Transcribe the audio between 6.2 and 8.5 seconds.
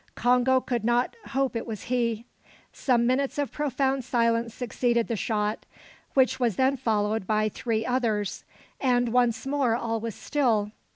was then followed by three others,